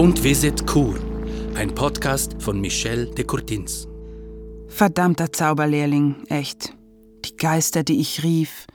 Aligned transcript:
Don't 0.00 0.22
Visit 0.24 0.66
Kur, 0.66 0.98
ein 1.56 1.74
Podcast 1.74 2.42
von 2.42 2.58
Michel 2.58 3.14
de 3.14 3.22
Courtins. 3.22 3.86
Verdammter 4.66 5.30
Zauberlehrling, 5.30 6.24
echt. 6.28 6.74
Die 7.26 7.36
Geister, 7.36 7.82
die 7.82 8.00
ich 8.00 8.22
rief. 8.22 8.66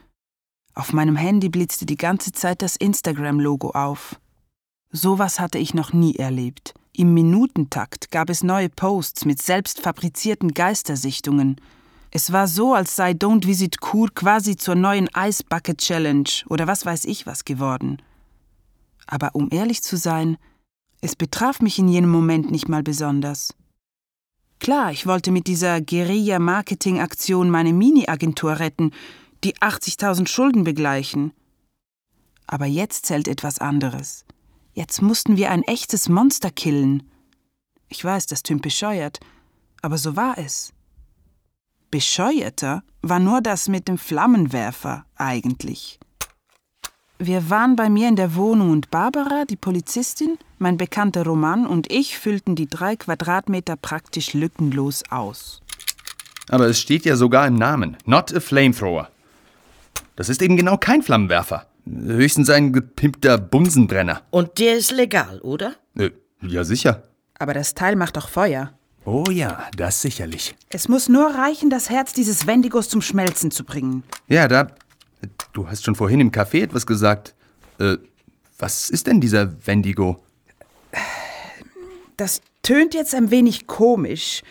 Auf 0.74 0.92
meinem 0.92 1.16
Handy 1.16 1.48
blitzte 1.48 1.84
die 1.84 1.96
ganze 1.96 2.30
Zeit 2.30 2.62
das 2.62 2.76
Instagram-Logo 2.76 3.70
auf. 3.70 4.20
Sowas 4.92 5.40
hatte 5.40 5.58
ich 5.58 5.74
noch 5.74 5.92
nie 5.92 6.14
erlebt. 6.14 6.74
Im 6.92 7.12
Minutentakt 7.12 8.12
gab 8.12 8.30
es 8.30 8.44
neue 8.44 8.68
Posts 8.68 9.24
mit 9.24 9.42
selbst 9.42 9.80
fabrizierten 9.80 10.54
Geistersichtungen. 10.54 11.56
Es 12.12 12.30
war 12.30 12.46
so, 12.46 12.72
als 12.72 12.94
sei 12.94 13.10
Don't 13.10 13.48
Visit 13.48 13.80
Kur 13.80 14.10
quasi 14.14 14.54
zur 14.54 14.76
neuen 14.76 15.08
Ice 15.16 15.42
Bucket 15.42 15.78
Challenge 15.78 16.30
oder 16.48 16.68
was 16.68 16.86
weiß 16.86 17.04
ich 17.04 17.26
was 17.26 17.44
geworden. 17.44 18.00
Aber 19.08 19.30
um 19.34 19.48
ehrlich 19.50 19.82
zu 19.82 19.96
sein, 19.96 20.36
es 21.06 21.14
betraf 21.14 21.60
mich 21.60 21.78
in 21.78 21.86
jenem 21.86 22.10
Moment 22.10 22.50
nicht 22.50 22.68
mal 22.68 22.82
besonders. 22.82 23.54
Klar, 24.58 24.90
ich 24.90 25.06
wollte 25.06 25.30
mit 25.30 25.46
dieser 25.46 25.80
Guerilla-Marketing-Aktion 25.80 27.48
meine 27.48 27.72
Mini-Agentur 27.72 28.58
retten, 28.58 28.90
die 29.44 29.54
80.000 29.58 30.26
Schulden 30.26 30.64
begleichen. 30.64 31.32
Aber 32.48 32.66
jetzt 32.66 33.06
zählt 33.06 33.28
etwas 33.28 33.60
anderes. 33.60 34.24
Jetzt 34.72 35.00
mussten 35.00 35.36
wir 35.36 35.52
ein 35.52 35.62
echtes 35.62 36.08
Monster 36.08 36.50
killen. 36.50 37.04
Ich 37.88 38.04
weiß, 38.04 38.26
das 38.26 38.42
tönt 38.42 38.62
bescheuert, 38.62 39.20
aber 39.82 39.98
so 39.98 40.16
war 40.16 40.36
es. 40.38 40.72
Bescheuerter 41.92 42.82
war 43.02 43.20
nur 43.20 43.42
das 43.42 43.68
mit 43.68 43.86
dem 43.86 43.96
Flammenwerfer 43.96 45.06
eigentlich. 45.14 46.00
Wir 47.18 47.48
waren 47.48 47.76
bei 47.76 47.88
mir 47.88 48.08
in 48.08 48.16
der 48.16 48.34
Wohnung 48.34 48.70
und 48.70 48.90
Barbara, 48.90 49.46
die 49.48 49.56
Polizistin, 49.56 50.36
mein 50.58 50.76
bekannter 50.76 51.24
Roman 51.24 51.66
und 51.66 51.90
ich 51.90 52.18
füllten 52.18 52.56
die 52.56 52.68
drei 52.68 52.94
Quadratmeter 52.94 53.76
praktisch 53.76 54.34
lückenlos 54.34 55.02
aus. 55.08 55.62
Aber 56.50 56.66
es 56.66 56.78
steht 56.78 57.06
ja 57.06 57.16
sogar 57.16 57.46
im 57.46 57.54
Namen. 57.54 57.96
Not 58.04 58.34
a 58.34 58.40
flamethrower. 58.40 59.08
Das 60.14 60.28
ist 60.28 60.42
eben 60.42 60.58
genau 60.58 60.76
kein 60.76 61.02
Flammenwerfer. 61.02 61.66
Höchstens 61.86 62.50
ein 62.50 62.72
gepimpter 62.72 63.38
Bunsenbrenner. 63.38 64.20
Und 64.30 64.58
der 64.58 64.76
ist 64.76 64.90
legal, 64.90 65.40
oder? 65.40 65.74
Äh, 65.96 66.10
ja, 66.42 66.64
sicher. 66.64 67.04
Aber 67.38 67.54
das 67.54 67.74
Teil 67.74 67.96
macht 67.96 68.16
doch 68.16 68.28
Feuer. 68.28 68.72
Oh 69.06 69.24
ja, 69.30 69.68
das 69.76 70.02
sicherlich. 70.02 70.54
Es 70.68 70.88
muss 70.88 71.08
nur 71.08 71.26
reichen, 71.34 71.70
das 71.70 71.88
Herz 71.88 72.12
dieses 72.12 72.46
Wendigos 72.46 72.88
zum 72.88 73.00
Schmelzen 73.00 73.50
zu 73.50 73.64
bringen. 73.64 74.02
Ja, 74.28 74.48
da. 74.48 74.68
Du 75.56 75.66
hast 75.70 75.86
schon 75.86 75.94
vorhin 75.94 76.20
im 76.20 76.32
Café 76.32 76.64
etwas 76.64 76.86
gesagt. 76.86 77.34
Äh, 77.78 77.96
was 78.58 78.90
ist 78.90 79.06
denn 79.06 79.22
dieser 79.22 79.66
Wendigo? 79.66 80.22
Das 82.18 82.42
tönt 82.60 82.92
jetzt 82.92 83.14
ein 83.14 83.30
wenig 83.30 83.66
komisch. 83.66 84.42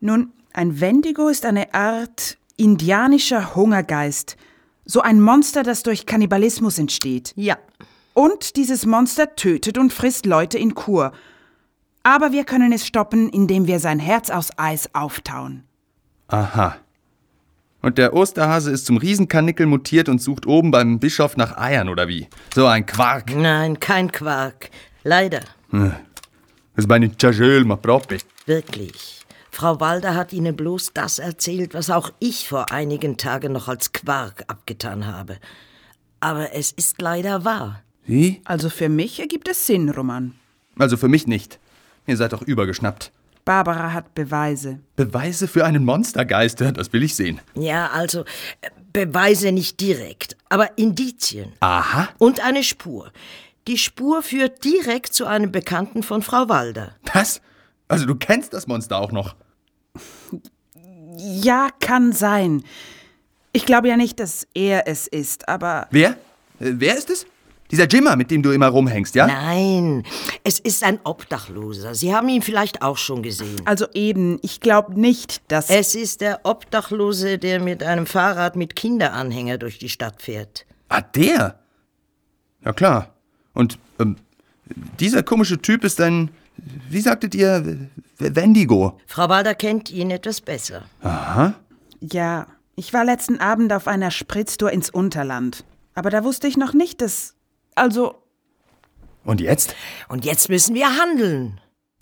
Nun, 0.00 0.32
ein 0.54 0.80
Wendigo 0.80 1.28
ist 1.28 1.44
eine 1.44 1.74
Art 1.74 2.38
indianischer 2.56 3.54
Hungergeist. 3.54 4.38
So 4.86 5.02
ein 5.02 5.20
Monster, 5.20 5.62
das 5.62 5.82
durch 5.82 6.06
Kannibalismus 6.06 6.78
entsteht. 6.78 7.34
Ja. 7.36 7.58
Und 8.14 8.56
dieses 8.56 8.86
Monster 8.86 9.36
tötet 9.36 9.76
und 9.76 9.92
frisst 9.92 10.24
Leute 10.24 10.56
in 10.56 10.74
Kur. 10.74 11.12
Aber 12.02 12.32
wir 12.32 12.44
können 12.44 12.72
es 12.72 12.86
stoppen, 12.86 13.28
indem 13.28 13.66
wir 13.66 13.78
sein 13.78 13.98
Herz 13.98 14.30
aus 14.30 14.52
Eis 14.56 14.88
auftauen. 14.94 15.64
Aha. 16.28 16.78
Und 17.82 17.98
der 17.98 18.12
Osterhase 18.14 18.70
ist 18.70 18.86
zum 18.86 18.98
Riesenkanickel 18.98 19.66
mutiert 19.66 20.08
und 20.08 20.20
sucht 20.20 20.46
oben 20.46 20.70
beim 20.70 20.98
Bischof 20.98 21.36
nach 21.36 21.56
Eiern, 21.56 21.88
oder 21.88 22.08
wie? 22.08 22.28
So 22.54 22.66
ein 22.66 22.84
Quark. 22.84 23.34
Nein, 23.34 23.80
kein 23.80 24.12
Quark. 24.12 24.70
Leider. 25.02 25.40
Das 25.72 25.92
ist 26.76 26.88
meine 26.88 27.10
Chajel, 27.16 27.64
ma 27.64 27.76
propre. 27.76 28.18
Wirklich. 28.46 29.24
Frau 29.50 29.80
Walder 29.80 30.14
hat 30.14 30.32
Ihnen 30.32 30.56
bloß 30.56 30.92
das 30.94 31.18
erzählt, 31.18 31.74
was 31.74 31.90
auch 31.90 32.12
ich 32.18 32.48
vor 32.48 32.70
einigen 32.70 33.16
Tagen 33.16 33.52
noch 33.52 33.68
als 33.68 33.92
Quark 33.92 34.44
abgetan 34.46 35.06
habe. 35.06 35.38
Aber 36.20 36.54
es 36.54 36.70
ist 36.72 37.00
leider 37.00 37.44
wahr. 37.44 37.82
Wie? 38.04 38.40
Also 38.44 38.68
für 38.70 38.88
mich 38.88 39.20
ergibt 39.20 39.48
es 39.48 39.66
Sinn, 39.66 39.88
Roman. 39.88 40.34
Also 40.78 40.96
für 40.96 41.08
mich 41.08 41.26
nicht. 41.26 41.58
Ihr 42.06 42.16
seid 42.16 42.32
doch 42.32 42.42
übergeschnappt. 42.42 43.12
Barbara 43.44 43.92
hat 43.92 44.14
Beweise. 44.14 44.80
Beweise 44.96 45.48
für 45.48 45.64
einen 45.64 45.84
Monstergeist, 45.84 46.60
das 46.60 46.92
will 46.92 47.02
ich 47.02 47.14
sehen. 47.16 47.40
Ja, 47.54 47.88
also 47.88 48.20
äh, 48.60 48.70
Beweise 48.92 49.52
nicht 49.52 49.80
direkt, 49.80 50.36
aber 50.48 50.76
Indizien. 50.78 51.52
Aha. 51.60 52.08
Und 52.18 52.40
eine 52.40 52.62
Spur. 52.62 53.12
Die 53.68 53.78
Spur 53.78 54.22
führt 54.22 54.64
direkt 54.64 55.14
zu 55.14 55.26
einem 55.26 55.52
Bekannten 55.52 56.02
von 56.02 56.22
Frau 56.22 56.48
Walder. 56.48 56.96
Was? 57.12 57.40
Also 57.88 58.06
du 58.06 58.14
kennst 58.14 58.52
das 58.52 58.66
Monster 58.66 58.98
auch 58.98 59.12
noch. 59.12 59.34
Ja, 61.16 61.68
kann 61.80 62.12
sein. 62.12 62.64
Ich 63.52 63.66
glaube 63.66 63.88
ja 63.88 63.96
nicht, 63.96 64.20
dass 64.20 64.46
er 64.54 64.86
es 64.86 65.06
ist, 65.06 65.48
aber 65.48 65.88
Wer? 65.90 66.10
Äh, 66.60 66.74
wer 66.76 66.96
ist 66.96 67.10
es? 67.10 67.26
Dieser 67.70 67.86
Jimmer, 67.88 68.16
mit 68.16 68.30
dem 68.30 68.42
du 68.42 68.50
immer 68.50 68.68
rumhängst, 68.68 69.14
ja? 69.14 69.26
Nein, 69.26 70.04
es 70.44 70.58
ist 70.58 70.82
ein 70.82 70.98
Obdachloser. 71.04 71.94
Sie 71.94 72.14
haben 72.14 72.28
ihn 72.28 72.42
vielleicht 72.42 72.82
auch 72.82 72.96
schon 72.96 73.22
gesehen. 73.22 73.60
also 73.64 73.86
eben, 73.94 74.38
ich 74.42 74.60
glaube 74.60 74.98
nicht, 75.00 75.42
dass 75.48 75.70
Es 75.70 75.94
ist 75.94 76.20
der 76.20 76.40
Obdachlose, 76.44 77.38
der 77.38 77.60
mit 77.60 77.82
einem 77.82 78.06
Fahrrad 78.06 78.56
mit 78.56 78.74
Kinderanhänger 78.76 79.58
durch 79.58 79.78
die 79.78 79.88
Stadt 79.88 80.20
fährt. 80.22 80.66
Ah, 80.88 81.00
der? 81.02 81.60
Ja 82.64 82.72
klar. 82.72 83.14
Und 83.54 83.78
ähm, 83.98 84.16
dieser 84.98 85.22
komische 85.22 85.60
Typ 85.60 85.84
ist 85.84 86.00
ein, 86.00 86.30
wie 86.88 87.00
sagtet 87.00 87.34
ihr, 87.34 87.88
Wendigo. 88.18 88.98
Frau 89.06 89.28
Walder 89.28 89.54
kennt 89.54 89.90
ihn 89.90 90.10
etwas 90.10 90.40
besser. 90.40 90.82
Aha. 91.02 91.54
Ja, 92.00 92.46
ich 92.76 92.92
war 92.92 93.04
letzten 93.04 93.38
Abend 93.40 93.72
auf 93.72 93.86
einer 93.86 94.10
Spritztour 94.10 94.70
ins 94.70 94.90
Unterland. 94.90 95.64
Aber 95.94 96.10
da 96.10 96.24
wusste 96.24 96.46
ich 96.48 96.56
noch 96.56 96.72
nicht, 96.72 97.00
dass. 97.00 97.34
Also, 97.74 98.22
Und 99.24 99.40
jetzt? 99.40 99.74
Und 100.08 100.24
jetzt 100.24 100.48
müssen 100.48 100.74
wir 100.74 100.96
handeln. 100.96 101.60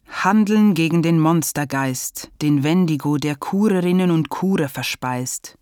Handeln 0.08 0.74
gegen 0.74 1.02
den 1.02 1.20
Monstergeist, 1.20 2.30
den 2.40 2.62
Wendigo, 2.62 3.18
der 3.18 3.36
Kurerinnen 3.36 4.10
und 4.10 4.30
Kurer 4.30 4.68
verspeist. 4.68 5.58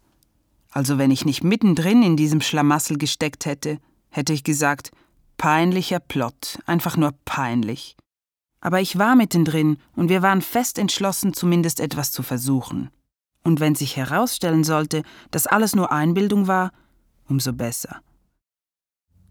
Also, 0.70 0.98
wenn 0.98 1.10
ich 1.10 1.24
nicht 1.24 1.42
mittendrin 1.42 2.02
in 2.02 2.16
diesem 2.16 2.40
Schlamassel 2.40 2.98
gesteckt 2.98 3.46
hätte, 3.46 3.78
hätte 4.10 4.32
ich 4.32 4.44
gesagt, 4.44 4.92
peinlicher 5.36 6.00
Plot, 6.00 6.58
einfach 6.66 6.96
nur 6.96 7.12
peinlich. 7.24 7.96
Aber 8.60 8.80
ich 8.80 8.98
war 8.98 9.16
mittendrin 9.16 9.78
und 9.94 10.08
wir 10.08 10.22
waren 10.22 10.42
fest 10.42 10.78
entschlossen, 10.78 11.34
zumindest 11.34 11.80
etwas 11.80 12.10
zu 12.12 12.22
versuchen. 12.22 12.90
Und 13.44 13.60
wenn 13.60 13.74
sich 13.74 13.96
herausstellen 13.96 14.64
sollte, 14.64 15.02
dass 15.30 15.46
alles 15.46 15.76
nur 15.76 15.92
Einbildung 15.92 16.46
war, 16.48 16.72
umso 17.28 17.52
besser. 17.52 18.00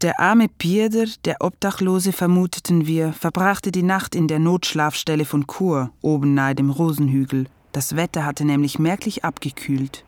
Der 0.02 0.20
arme 0.20 0.48
Pierder, 0.48 1.06
der 1.24 1.36
Obdachlose 1.40 2.12
vermuteten 2.12 2.86
wir, 2.86 3.14
verbrachte 3.14 3.72
die 3.72 3.82
Nacht 3.82 4.14
in 4.14 4.28
der 4.28 4.38
Notschlafstelle 4.38 5.24
von 5.24 5.46
Chur, 5.46 5.90
oben 6.02 6.34
nahe 6.34 6.54
dem 6.54 6.68
Rosenhügel. 6.68 7.46
Das 7.72 7.96
Wetter 7.96 8.26
hatte 8.26 8.44
nämlich 8.44 8.78
merklich 8.78 9.24
abgekühlt. 9.24 10.04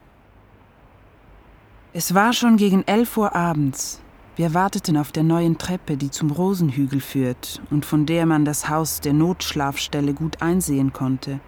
Es 1.94 2.12
war 2.12 2.34
schon 2.34 2.58
gegen 2.58 2.82
elf 2.86 3.16
Uhr 3.16 3.34
abends. 3.34 4.02
Wir 4.36 4.52
warteten 4.52 4.98
auf 4.98 5.10
der 5.10 5.22
neuen 5.22 5.56
Treppe, 5.56 5.96
die 5.96 6.10
zum 6.10 6.30
Rosenhügel 6.30 7.00
führt 7.00 7.62
und 7.70 7.86
von 7.86 8.04
der 8.04 8.26
man 8.26 8.44
das 8.44 8.68
Haus 8.68 9.00
der 9.00 9.14
Notschlafstelle 9.14 10.12
gut 10.12 10.42
einsehen 10.42 10.92
konnte. 10.92 11.40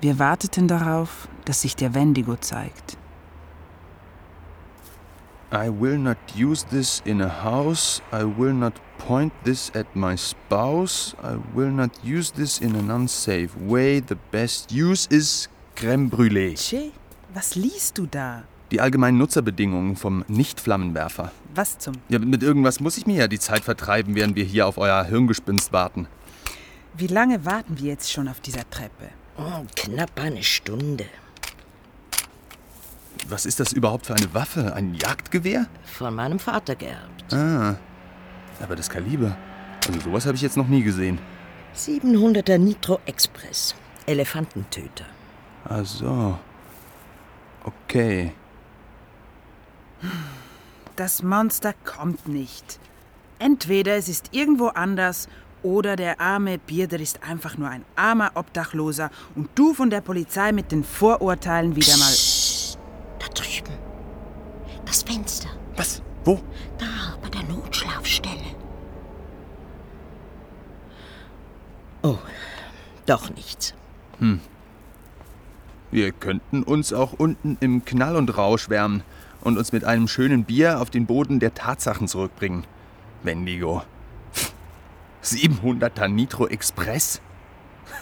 Wir 0.00 0.18
warteten 0.18 0.68
darauf, 0.68 1.28
dass 1.44 1.60
sich 1.60 1.76
der 1.76 1.92
Wendigo 1.94 2.36
zeigt. 2.36 2.96
I 5.50 5.70
will 5.70 5.96
not 5.96 6.18
use 6.36 6.64
this 6.64 7.00
in 7.06 7.22
a 7.22 7.28
house. 7.28 8.02
I 8.12 8.24
will 8.24 8.52
not 8.52 8.74
point 8.98 9.32
this 9.44 9.70
at 9.74 9.86
my 9.94 10.14
spouse. 10.14 11.14
I 11.22 11.38
will 11.54 11.70
not 11.70 11.90
use 12.04 12.30
this 12.32 12.58
in 12.58 12.76
an 12.76 12.90
unsafe 12.90 13.56
way. 13.56 14.00
The 14.00 14.18
best 14.30 14.70
use 14.70 15.06
is 15.10 15.48
crème 15.74 16.10
brûlée. 16.10 16.54
Che, 16.54 16.92
was 17.32 17.54
liest 17.54 17.96
du 17.96 18.06
da? 18.06 18.44
Die 18.70 18.82
allgemeinen 18.82 19.16
Nutzerbedingungen 19.16 19.96
vom 19.96 20.22
Nicht-Flammenwerfer. 20.28 21.32
Was 21.54 21.78
zum? 21.78 21.94
Ja, 22.10 22.18
mit 22.18 22.42
irgendwas 22.42 22.80
muss 22.80 22.98
ich 22.98 23.06
mir 23.06 23.16
ja 23.16 23.28
die 23.28 23.38
Zeit 23.38 23.64
vertreiben, 23.64 24.14
während 24.14 24.36
wir 24.36 24.44
hier 24.44 24.66
auf 24.66 24.76
euer 24.76 25.02
Hirngespinst 25.02 25.72
warten. 25.72 26.08
Wie 26.94 27.06
lange 27.06 27.46
warten 27.46 27.78
wir 27.78 27.86
jetzt 27.86 28.12
schon 28.12 28.28
auf 28.28 28.40
dieser 28.40 28.68
Treppe? 28.68 29.08
Oh, 29.38 29.64
knapp 29.74 30.10
eine 30.20 30.42
Stunde. 30.42 31.06
Was 33.28 33.44
ist 33.44 33.60
das 33.60 33.72
überhaupt 33.72 34.06
für 34.06 34.14
eine 34.14 34.32
Waffe? 34.32 34.74
Ein 34.74 34.94
Jagdgewehr? 34.94 35.66
Von 35.84 36.14
meinem 36.14 36.38
Vater 36.38 36.74
geerbt. 36.74 37.32
Ah, 37.32 37.76
aber 38.62 38.74
das 38.74 38.88
Kaliber. 38.88 39.36
Also 39.86 40.00
sowas 40.00 40.24
habe 40.24 40.36
ich 40.36 40.42
jetzt 40.42 40.56
noch 40.56 40.66
nie 40.66 40.82
gesehen. 40.82 41.18
700er 41.76 42.56
Nitro 42.56 43.00
Express. 43.04 43.74
Elefantentöter. 44.06 45.04
Ach 45.68 45.84
so. 45.84 46.38
Okay. 47.64 48.32
Das 50.96 51.22
Monster 51.22 51.74
kommt 51.84 52.26
nicht. 52.28 52.80
Entweder 53.38 53.96
es 53.96 54.08
ist 54.08 54.30
irgendwo 54.32 54.68
anders 54.68 55.28
Oder 55.62 55.96
der 55.96 56.20
arme 56.20 56.58
Bierder 56.58 57.00
ist 57.00 57.22
einfach 57.24 57.58
nur 57.58 57.68
ein 57.68 57.84
armer 57.96 58.30
Obdachloser 58.34 59.10
und 59.34 59.50
du 59.56 59.74
von 59.74 59.90
der 59.90 60.00
Polizei 60.00 60.52
mit 60.52 60.70
den 60.70 60.84
Vorurteilen 60.84 61.74
wieder 61.74 61.96
mal. 61.96 62.06
Das 62.06 62.57
Fenster. 65.08 65.48
Was? 65.76 66.02
Wo? 66.24 66.38
Da, 66.76 67.16
bei 67.22 67.30
der 67.30 67.42
Notschlafstelle. 67.44 68.34
Oh, 72.02 72.18
doch 73.06 73.30
nichts. 73.30 73.72
Wir 75.90 76.12
könnten 76.12 76.62
uns 76.62 76.92
auch 76.92 77.14
unten 77.14 77.56
im 77.60 77.86
Knall 77.86 78.16
und 78.16 78.36
Rausch 78.36 78.68
wärmen 78.68 79.02
und 79.40 79.56
uns 79.56 79.72
mit 79.72 79.84
einem 79.84 80.08
schönen 80.08 80.44
Bier 80.44 80.80
auf 80.80 80.90
den 80.90 81.06
Boden 81.06 81.40
der 81.40 81.54
Tatsachen 81.54 82.06
zurückbringen. 82.06 82.64
Wendigo. 83.22 83.82
700er 85.24 86.08
Nitro 86.08 86.48
Express? 86.48 87.22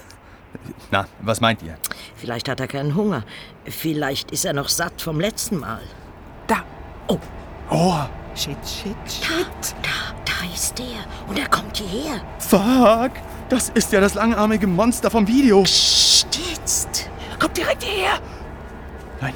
Na, 0.91 1.07
was 1.21 1.41
meint 1.41 1.63
ihr? 1.63 1.79
Vielleicht 2.17 2.49
hat 2.49 2.59
er 2.59 2.67
keinen 2.67 2.97
Hunger. 2.97 3.23
Vielleicht 3.65 4.33
ist 4.33 4.45
er 4.45 4.55
noch 4.55 4.69
satt 4.69 5.01
vom 5.01 5.21
letzten 5.21 5.61
Mal. 5.61 5.83
Da, 6.49 6.65
Oh, 7.09 8.07
shit, 8.35 8.57
shit, 8.65 8.97
shit. 9.07 9.75
Da, 9.83 10.15
da 10.25 10.55
ist 10.55 10.79
der. 10.79 11.05
Und 11.29 11.39
er 11.39 11.49
kommt 11.49 11.77
hierher. 11.77 12.21
fuck! 12.39 13.13
Das 13.49 13.69
ist 13.71 13.93
ja 13.93 14.01
das 14.01 14.15
langarmige 14.15 14.67
Monster 14.67 15.11
vom 15.11 15.27
Video. 15.27 15.63
Psst, 15.63 16.39
jetzt. 16.51 17.11
Kommt 17.41 17.57
direkt 17.57 17.83
hierher! 17.83 18.19
Nein, 19.21 19.35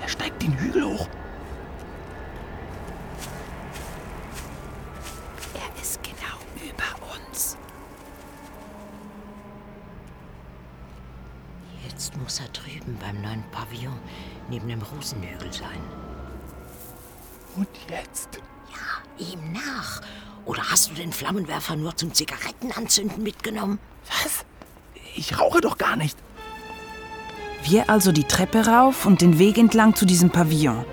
er 0.00 0.08
steigt 0.08 0.42
den 0.42 0.56
Hügel 0.58 0.84
hoch. 0.84 1.08
Er 5.54 5.82
ist 5.82 6.00
genau 6.02 6.38
über 6.56 7.16
uns. 7.30 7.56
Jetzt 11.88 12.16
muss 12.16 12.40
er 12.40 12.48
drüben 12.48 12.96
beim 13.00 13.20
neuen 13.22 13.44
Pavillon 13.50 13.98
neben 14.50 14.68
dem 14.68 14.82
Rosenhügel 14.82 15.52
sein. 15.52 15.80
Und 17.58 17.68
jetzt? 17.90 18.28
Ja, 18.70 19.26
ihm 19.26 19.52
nach. 19.52 20.00
Oder 20.44 20.62
hast 20.70 20.90
du 20.90 20.94
den 20.94 21.12
Flammenwerfer 21.12 21.74
nur 21.74 21.96
zum 21.96 22.14
Zigarettenanzünden 22.14 23.20
mitgenommen? 23.20 23.80
Was? 24.06 24.44
Ich 25.16 25.40
rauche 25.40 25.60
doch 25.60 25.76
gar 25.76 25.96
nicht. 25.96 26.16
Wir 27.64 27.90
also 27.90 28.12
die 28.12 28.22
Treppe 28.24 28.66
rauf 28.66 29.06
und 29.06 29.20
den 29.20 29.40
Weg 29.40 29.58
entlang 29.58 29.96
zu 29.96 30.06
diesem 30.06 30.30
Pavillon. 30.30 30.84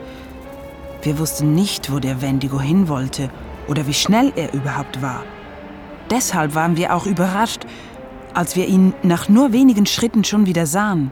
Wir 1.03 1.19
wussten 1.19 1.53
nicht, 1.53 1.91
wo 1.91 1.99
der 1.99 2.23
Wendigo 2.23 2.59
hin 2.59 2.87
wollte 2.87 3.29
oder 3.67 3.85
wie 3.85 3.93
schnell 3.93 4.33
er 4.35 4.51
überhaupt 4.53 5.03
war. 5.03 5.23
Deshalb 6.09 6.55
waren 6.55 6.77
wir 6.77 6.95
auch 6.95 7.05
überrascht, 7.05 7.65
als 8.33 8.55
wir 8.55 8.67
ihn 8.67 8.95
nach 9.03 9.29
nur 9.29 9.53
wenigen 9.53 9.85
Schritten 9.85 10.23
schon 10.23 10.47
wieder 10.47 10.65
sahen. 10.65 11.11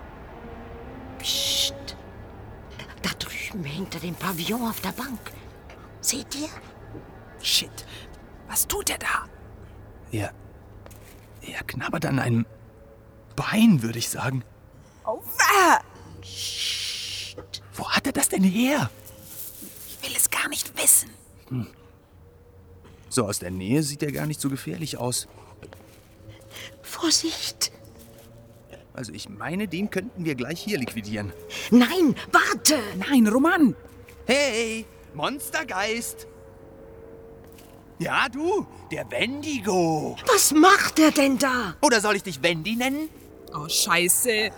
Psst. 1.19 1.75
Da 3.03 3.11
drüben 3.19 3.63
hinter 3.63 3.99
dem 3.99 4.15
Pavillon 4.15 4.67
auf 4.67 4.81
der 4.81 4.91
Bank. 4.93 5.19
Seht 6.03 6.35
ihr? 6.35 6.49
Shit, 7.41 7.85
was 8.47 8.67
tut 8.67 8.89
er 8.89 8.97
da? 8.97 9.25
Er. 10.11 10.33
Er 11.41 11.63
knabbert 11.63 12.05
an 12.05 12.19
einem 12.19 12.45
Bein, 13.35 13.81
würde 13.81 13.99
ich 13.99 14.09
sagen. 14.09 14.43
Oh, 15.05 15.21
ah, 15.39 15.79
Wo 17.73 17.89
hat 17.89 18.05
er 18.05 18.13
das 18.13 18.29
denn 18.29 18.43
her? 18.43 18.89
ich 19.87 20.09
will 20.09 20.15
es 20.17 20.29
gar 20.29 20.49
nicht 20.49 20.77
wissen. 20.77 21.09
So 23.09 23.25
aus 23.25 23.39
der 23.39 23.51
Nähe 23.51 23.81
sieht 23.81 24.03
er 24.03 24.11
gar 24.11 24.25
nicht 24.25 24.41
so 24.41 24.49
gefährlich 24.49 24.97
aus. 24.97 25.27
Vorsicht! 26.81 27.71
Also 28.93 29.13
ich 29.13 29.29
meine, 29.29 29.67
den 29.69 29.89
könnten 29.89 30.25
wir 30.25 30.35
gleich 30.35 30.61
hier 30.61 30.77
liquidieren. 30.77 31.31
Nein, 31.71 32.15
warte! 32.31 32.77
Nein, 32.97 33.27
Roman, 33.27 33.75
Hey, 34.25 34.85
Monstergeist! 35.13 36.27
Ja, 37.99 38.27
du, 38.29 38.65
der 38.91 39.09
Wendigo. 39.11 40.15
Was 40.25 40.51
macht 40.51 40.99
er 40.99 41.11
denn 41.11 41.37
da? 41.37 41.75
Oder 41.81 42.01
soll 42.01 42.15
ich 42.15 42.23
dich 42.23 42.41
Wendy 42.41 42.75
nennen? 42.75 43.09
Oh, 43.53 43.67
scheiße. 43.69 44.49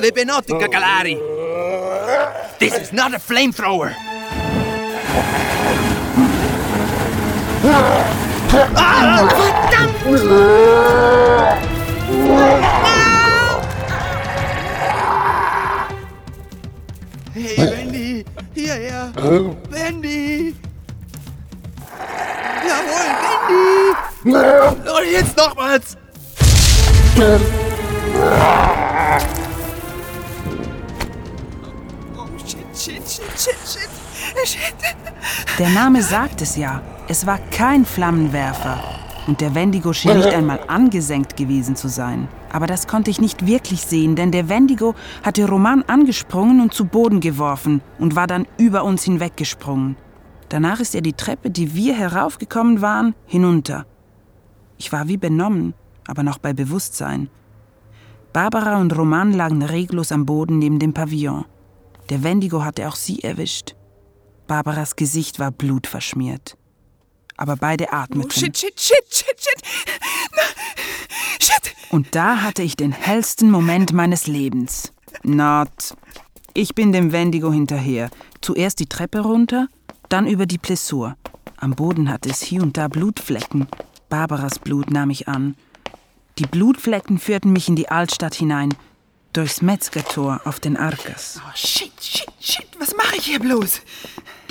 Le 0.00 0.12
Benotti 0.12 0.52
Cagalari. 0.52 1.16
This 2.58 2.76
is 2.76 2.92
not 2.92 3.14
a 3.14 3.18
flamethrower. 3.18 3.94
Hey, 17.34 17.77
Wendy, 18.98 19.14
hierher. 19.14 19.54
Wendy. 19.70 20.54
Jawohl, 22.66 23.08
Wendy. 24.24 24.90
Und 24.90 25.12
jetzt 25.12 25.36
nochmals. 25.36 25.96
Der 35.58 35.68
Name 35.70 36.02
sagt 36.02 36.42
es 36.42 36.56
ja. 36.56 36.82
Es 37.08 37.26
war 37.26 37.38
kein 37.50 37.84
Flammenwerfer. 37.84 38.97
Und 39.28 39.42
der 39.42 39.54
Wendigo 39.54 39.92
schien 39.92 40.16
nicht 40.16 40.32
einmal 40.32 40.58
angesenkt 40.68 41.36
gewesen 41.36 41.76
zu 41.76 41.88
sein. 41.88 42.28
Aber 42.50 42.66
das 42.66 42.86
konnte 42.86 43.10
ich 43.10 43.20
nicht 43.20 43.46
wirklich 43.46 43.82
sehen, 43.82 44.16
denn 44.16 44.32
der 44.32 44.48
Wendigo 44.48 44.94
hatte 45.22 45.46
Roman 45.46 45.82
angesprungen 45.82 46.62
und 46.62 46.72
zu 46.72 46.86
Boden 46.86 47.20
geworfen 47.20 47.82
und 47.98 48.16
war 48.16 48.26
dann 48.26 48.46
über 48.56 48.84
uns 48.84 49.04
hinweggesprungen. 49.04 49.96
Danach 50.48 50.80
ist 50.80 50.94
er 50.94 51.02
die 51.02 51.12
Treppe, 51.12 51.50
die 51.50 51.74
wir 51.74 51.94
heraufgekommen 51.94 52.80
waren, 52.80 53.14
hinunter. 53.26 53.84
Ich 54.78 54.92
war 54.92 55.08
wie 55.08 55.18
benommen, 55.18 55.74
aber 56.06 56.22
noch 56.22 56.38
bei 56.38 56.54
Bewusstsein. 56.54 57.28
Barbara 58.32 58.80
und 58.80 58.96
Roman 58.96 59.34
lagen 59.34 59.62
reglos 59.62 60.10
am 60.10 60.24
Boden 60.24 60.58
neben 60.58 60.78
dem 60.78 60.94
Pavillon. 60.94 61.44
Der 62.08 62.22
Wendigo 62.22 62.64
hatte 62.64 62.88
auch 62.88 62.96
sie 62.96 63.22
erwischt. 63.22 63.76
Barbaras 64.46 64.96
Gesicht 64.96 65.38
war 65.38 65.50
blutverschmiert. 65.50 66.57
Aber 67.38 67.56
beide 67.56 67.92
atmeten. 67.92 68.30
shit, 68.30 68.58
shit, 68.58 68.78
shit, 68.78 69.04
shit, 69.10 69.40
shit. 69.40 69.62
Na, 70.36 70.42
shit. 71.40 71.74
Und 71.90 72.14
da 72.14 72.42
hatte 72.42 72.62
ich 72.62 72.76
den 72.76 72.92
hellsten 72.92 73.50
Moment 73.50 73.92
meines 73.94 74.26
Lebens. 74.26 74.92
Not. 75.22 75.94
Ich 76.52 76.74
bin 76.74 76.92
dem 76.92 77.12
Wendigo 77.12 77.52
hinterher. 77.52 78.10
Zuerst 78.42 78.80
die 78.80 78.86
Treppe 78.86 79.20
runter, 79.20 79.68
dann 80.08 80.26
über 80.26 80.44
die 80.46 80.58
Plessur. 80.58 81.16
Am 81.56 81.74
Boden 81.74 82.10
hatte 82.10 82.28
es 82.28 82.42
hier 82.42 82.62
und 82.62 82.76
da 82.76 82.88
Blutflecken. 82.88 83.68
Barbaras 84.08 84.58
Blut 84.58 84.90
nahm 84.90 85.10
ich 85.10 85.28
an. 85.28 85.56
Die 86.38 86.46
Blutflecken 86.46 87.18
führten 87.18 87.52
mich 87.52 87.68
in 87.68 87.76
die 87.76 87.88
Altstadt 87.88 88.34
hinein, 88.34 88.74
durchs 89.32 89.62
Metzgertor 89.62 90.40
auf 90.44 90.60
den 90.60 90.76
Arkas. 90.76 91.40
Oh, 91.44 91.50
shit, 91.54 91.92
shit, 92.00 92.28
shit. 92.40 92.66
Was 92.78 92.96
mache 92.96 93.16
ich 93.16 93.26
hier 93.26 93.40
bloß? 93.40 93.82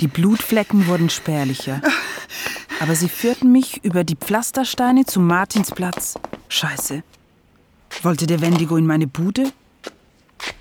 Die 0.00 0.08
Blutflecken 0.08 0.86
wurden 0.86 1.10
spärlicher. 1.10 1.80
Aber 2.80 2.94
sie 2.94 3.08
führten 3.08 3.50
mich 3.50 3.84
über 3.84 4.04
die 4.04 4.16
Pflastersteine 4.16 5.04
zum 5.04 5.26
Martinsplatz. 5.26 6.14
Scheiße. 6.48 7.02
Wollte 8.02 8.26
der 8.26 8.40
Wendigo 8.40 8.76
in 8.76 8.86
meine 8.86 9.06
Bude? 9.06 9.52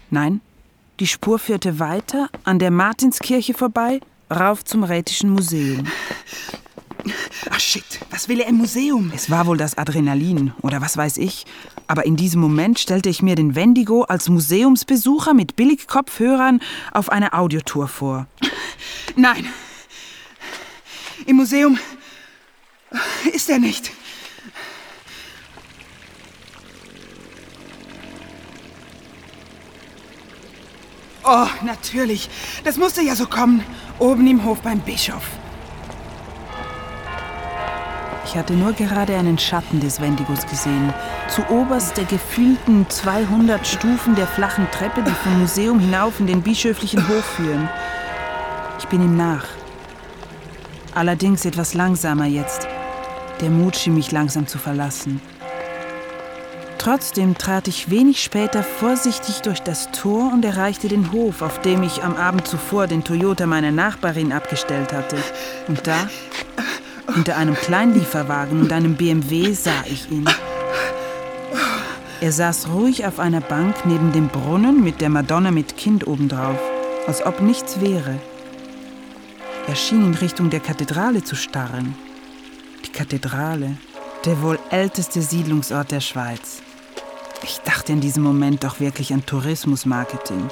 Nein. 0.09 0.41
Die 0.99 1.07
Spur 1.07 1.37
führte 1.37 1.79
weiter, 1.79 2.29
an 2.43 2.57
der 2.57 2.71
Martinskirche 2.71 3.53
vorbei, 3.53 3.99
rauf 4.31 4.65
zum 4.65 4.83
Rätischen 4.83 5.29
Museum. 5.29 5.85
Ach, 7.51 7.59
shit. 7.59 7.83
Was 8.09 8.27
will 8.27 8.39
er 8.39 8.47
im 8.47 8.55
Museum? 8.55 9.11
Es 9.13 9.29
war 9.29 9.45
wohl 9.45 9.57
das 9.57 9.77
Adrenalin 9.77 10.53
oder 10.61 10.81
was 10.81 10.97
weiß 10.97 11.17
ich. 11.17 11.45
Aber 11.85 12.05
in 12.05 12.15
diesem 12.15 12.41
Moment 12.41 12.79
stellte 12.79 13.09
ich 13.09 13.21
mir 13.21 13.35
den 13.35 13.55
Wendigo 13.55 14.03
als 14.03 14.27
Museumsbesucher 14.27 15.35
mit 15.35 15.55
Billigkopfhörern 15.55 16.61
auf 16.91 17.09
einer 17.09 17.33
Audiotour 17.35 17.87
vor. 17.87 18.25
Nein. 19.15 19.45
Im 21.25 21.35
Museum 21.35 21.77
ist 23.33 23.49
er 23.49 23.59
nicht. 23.59 23.91
Oh, 31.23 31.47
natürlich. 31.61 32.29
Das 32.63 32.77
musste 32.77 33.01
ja 33.01 33.15
so 33.15 33.27
kommen. 33.27 33.63
Oben 33.99 34.25
im 34.27 34.45
Hof 34.45 34.61
beim 34.61 34.79
Bischof. 34.79 35.23
Ich 38.25 38.35
hatte 38.35 38.53
nur 38.53 38.73
gerade 38.73 39.15
einen 39.15 39.37
Schatten 39.37 39.79
des 39.79 39.99
Wendigos 39.99 40.45
gesehen. 40.45 40.93
Zu 41.27 41.45
oberst 41.49 41.97
der 41.97 42.05
gefühlten 42.05 42.89
200 42.89 43.65
Stufen 43.65 44.15
der 44.15 44.27
flachen 44.27 44.69
Treppe, 44.71 45.01
die 45.01 45.11
vom 45.11 45.39
Museum 45.39 45.79
hinauf 45.79 46.19
in 46.19 46.27
den 46.27 46.41
bischöflichen 46.41 47.07
Hof 47.07 47.25
führen. 47.25 47.69
Ich 48.79 48.85
bin 48.87 49.01
ihm 49.01 49.17
nach. 49.17 49.45
Allerdings 50.93 51.45
etwas 51.45 51.73
langsamer 51.73 52.25
jetzt. 52.25 52.66
Der 53.41 53.49
Mut 53.49 53.75
schien 53.75 53.93
mich 53.93 54.11
langsam 54.11 54.47
zu 54.47 54.57
verlassen. 54.57 55.21
Trotzdem 56.77 57.37
trat 57.37 57.67
ich 57.67 57.89
wenig 57.89 58.23
später 58.23 58.63
vorsichtig 58.63 59.41
durch 59.41 59.59
das 59.59 59.91
Tor 59.91 60.31
und 60.31 60.45
erreichte 60.45 60.87
den 60.87 61.11
Hof, 61.11 61.41
auf 61.41 61.61
dem 61.61 61.83
ich 61.83 62.03
am 62.03 62.15
Abend 62.15 62.47
zuvor 62.47 62.87
den 62.87 63.03
Toyota 63.03 63.45
meiner 63.45 63.71
Nachbarin 63.71 64.31
abgestellt 64.31 64.93
hatte. 64.93 65.17
Und 65.67 65.85
da, 65.85 66.09
hinter 67.13 67.35
einem 67.35 67.55
Kleinlieferwagen 67.55 68.61
und 68.61 68.71
einem 68.71 68.95
BMW, 68.95 69.53
sah 69.53 69.83
ich 69.85 70.09
ihn. 70.09 70.29
Er 72.21 72.31
saß 72.31 72.69
ruhig 72.69 73.05
auf 73.05 73.19
einer 73.19 73.41
Bank 73.41 73.75
neben 73.85 74.11
dem 74.11 74.29
Brunnen 74.29 74.83
mit 74.83 75.01
der 75.01 75.09
Madonna 75.09 75.51
mit 75.51 75.77
Kind 75.77 76.07
obendrauf, 76.07 76.57
als 77.05 77.25
ob 77.25 77.41
nichts 77.41 77.81
wäre. 77.81 78.19
Er 79.67 79.75
schien 79.75 80.05
in 80.05 80.13
Richtung 80.13 80.49
der 80.49 80.61
Kathedrale 80.61 81.23
zu 81.23 81.35
starren. 81.35 81.95
Kathedrale, 82.97 83.77
der 84.25 84.41
wohl 84.41 84.57
älteste 84.71 85.21
Siedlungsort 85.21 85.91
der 85.91 85.99
Schweiz. 85.99 86.63
Ich 87.43 87.59
dachte 87.59 87.91
in 87.91 88.01
diesem 88.01 88.23
Moment 88.23 88.63
doch 88.63 88.79
wirklich 88.79 89.13
an 89.13 89.23
Tourismusmarketing. 89.23 90.49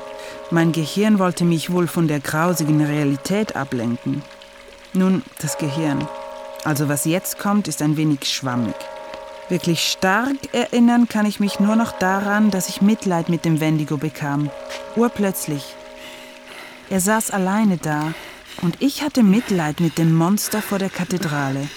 Mein 0.51 0.71
Gehirn 0.71 1.17
wollte 1.17 1.43
mich 1.43 1.71
wohl 1.71 1.87
von 1.87 2.07
der 2.07 2.19
grausigen 2.19 2.85
Realität 2.85 3.55
ablenken. 3.55 4.21
Nun, 4.93 5.23
das 5.41 5.57
Gehirn. 5.57 6.07
Also 6.63 6.87
was 6.87 7.05
jetzt 7.05 7.39
kommt, 7.39 7.67
ist 7.67 7.81
ein 7.81 7.97
wenig 7.97 8.25
schwammig. 8.25 8.75
Wirklich 9.49 9.83
stark 9.83 10.53
erinnern 10.53 11.09
kann 11.09 11.25
ich 11.25 11.39
mich 11.39 11.59
nur 11.59 11.75
noch 11.75 11.93
daran, 11.93 12.51
dass 12.51 12.69
ich 12.69 12.79
Mitleid 12.79 13.27
mit 13.27 13.43
dem 13.43 13.59
Wendigo 13.59 13.97
bekam. 13.97 14.51
Urplötzlich. 14.95 15.75
Er 16.91 16.99
saß 16.99 17.31
alleine 17.31 17.77
da 17.77 18.13
und 18.61 18.83
ich 18.83 19.01
hatte 19.01 19.23
Mitleid 19.23 19.79
mit 19.79 19.97
dem 19.97 20.13
Monster 20.13 20.61
vor 20.61 20.77
der 20.77 20.91
Kathedrale. 20.91 21.67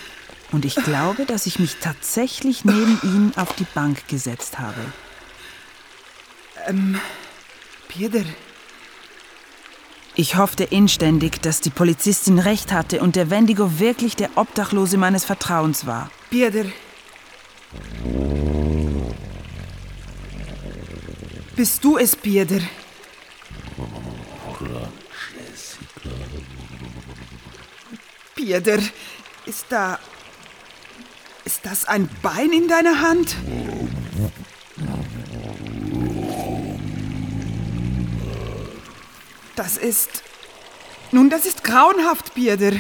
Und 0.50 0.64
ich 0.64 0.75
glaube, 0.76 1.26
dass 1.26 1.47
ich 1.47 1.59
mich 1.59 1.76
tatsächlich 1.76 2.64
neben 2.64 2.99
ihn 3.02 3.33
auf 3.37 3.55
die 3.55 3.67
Bank 3.75 4.09
gesetzt 4.09 4.59
habe. 4.59 4.81
Ähm, 6.67 7.00
Peter, 7.88 8.25
Ich 10.14 10.37
hoffte 10.37 10.64
inständig, 10.64 11.40
dass 11.43 11.61
die 11.61 11.71
Polizistin 11.71 12.38
recht 12.40 12.73
hatte 12.73 13.00
und 13.00 13.14
der 13.14 13.31
Wendigo 13.31 13.78
wirklich 13.78 14.17
der 14.17 14.31
Obdachlose 14.37 14.97
meines 14.97 15.25
Vertrauens 15.25 15.87
war. 15.87 16.11
Peter. 16.31 16.64
Bist 21.55 21.85
du 21.85 21.99
es, 21.99 22.17
Peter? 22.17 22.61
Peter, 28.35 28.78
ist 29.47 29.67
da. 29.69 29.99
Ist 31.59 31.67
das 31.67 31.85
ein 31.87 32.09
Bein 32.23 32.53
in 32.53 32.69
deiner 32.69 33.00
Hand? 33.00 33.35
Das 39.57 39.77
ist. 39.77 40.23
Nun, 41.11 41.31
das 41.31 41.47
ist 41.47 41.65
grauenhaft, 41.65 42.33
Peter. 42.35 42.71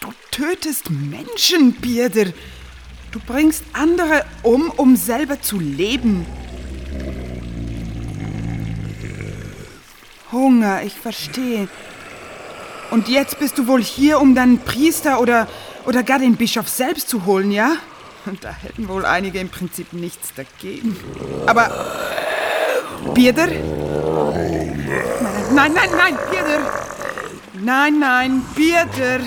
Du 0.00 0.12
tötest 0.32 0.90
Menschen, 0.90 1.76
Peter. 1.80 2.32
Du 3.12 3.20
bringst 3.24 3.62
andere 3.72 4.24
um, 4.42 4.70
um 4.70 4.96
selber 4.96 5.40
zu 5.40 5.60
leben. 5.60 6.26
Hunger, 10.32 10.82
ich 10.82 10.94
verstehe. 10.94 11.68
Und 12.92 13.08
jetzt 13.08 13.38
bist 13.38 13.56
du 13.56 13.66
wohl 13.66 13.82
hier, 13.82 14.20
um 14.20 14.34
deinen 14.34 14.58
Priester 14.58 15.18
oder, 15.18 15.48
oder 15.86 16.02
gar 16.02 16.18
den 16.18 16.36
Bischof 16.36 16.68
selbst 16.68 17.08
zu 17.08 17.24
holen, 17.24 17.50
ja? 17.50 17.76
Und 18.26 18.44
da 18.44 18.50
hätten 18.50 18.86
wohl 18.86 19.06
einige 19.06 19.38
im 19.38 19.48
Prinzip 19.48 19.94
nichts 19.94 20.34
dagegen. 20.34 20.94
Aber. 21.46 21.70
Peter? 23.14 23.46
Nein, 25.54 25.72
nein, 25.72 25.88
nein, 25.96 26.18
Peter! 26.30 26.60
Nein, 27.54 27.98
nein, 27.98 28.42
Peter! 28.54 29.20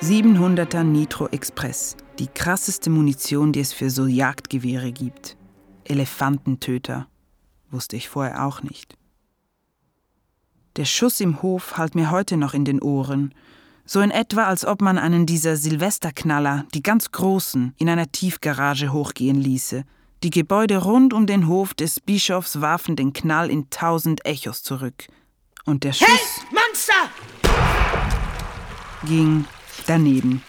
700er 0.00 0.82
Nitro 0.82 1.28
Express. 1.28 1.96
Die 2.18 2.26
krasseste 2.26 2.90
Munition, 2.90 3.52
die 3.52 3.60
es 3.60 3.72
für 3.72 3.90
so 3.90 4.06
Jagdgewehre 4.06 4.92
gibt. 4.92 5.36
Elefantentöter. 5.84 7.08
Wusste 7.70 7.96
ich 7.96 8.08
vorher 8.08 8.44
auch 8.44 8.62
nicht. 8.62 8.96
Der 10.76 10.84
Schuss 10.84 11.20
im 11.20 11.42
Hof 11.42 11.76
hallt 11.76 11.94
mir 11.94 12.10
heute 12.10 12.36
noch 12.36 12.54
in 12.54 12.64
den 12.64 12.80
Ohren. 12.82 13.34
So 13.84 14.00
in 14.00 14.10
etwa, 14.10 14.44
als 14.44 14.64
ob 14.64 14.80
man 14.80 14.98
einen 14.98 15.26
dieser 15.26 15.56
Silvesterknaller, 15.56 16.66
die 16.74 16.82
ganz 16.82 17.10
großen, 17.10 17.74
in 17.78 17.88
einer 17.88 18.10
Tiefgarage 18.10 18.92
hochgehen 18.92 19.40
ließe. 19.40 19.84
Die 20.22 20.30
Gebäude 20.30 20.78
rund 20.78 21.12
um 21.12 21.26
den 21.26 21.48
Hof 21.48 21.74
des 21.74 21.98
Bischofs 21.98 22.60
warfen 22.60 22.94
den 22.94 23.12
Knall 23.12 23.50
in 23.50 23.70
tausend 23.70 24.24
Echos 24.24 24.62
zurück. 24.62 25.06
Und 25.64 25.84
der 25.84 25.92
Schuss 25.92 26.08
Hey, 26.08 26.46
Monster! 26.50 27.10
ging 29.04 29.44
daneben. 29.86 30.42